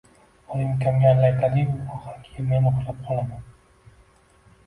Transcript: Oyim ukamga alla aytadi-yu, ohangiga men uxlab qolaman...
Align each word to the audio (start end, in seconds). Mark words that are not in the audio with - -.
Oyim 0.53 0.69
ukamga 0.75 1.09
alla 1.09 1.27
aytadi-yu, 1.31 1.75
ohangiga 1.97 2.45
men 2.53 2.65
uxlab 2.71 3.03
qolaman... 3.09 3.45